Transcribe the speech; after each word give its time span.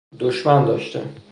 دشمن 0.19 0.65
داشته 0.65 1.03